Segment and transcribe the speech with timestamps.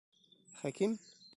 [0.61, 0.97] Хәким?